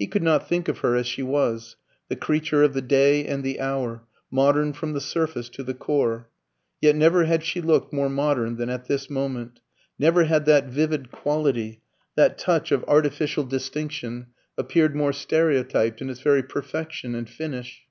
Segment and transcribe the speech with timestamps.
[0.00, 1.76] He could not think of her as she was
[2.08, 6.28] the creature of the day and the hour, modern from the surface to the core.
[6.80, 9.60] Yet never had she looked more modern than at this moment;
[9.96, 11.82] never had that vivid quality,
[12.16, 14.26] that touch of artificial distinction,
[14.58, 17.82] appeared more stereotyped in its very perfection and finish.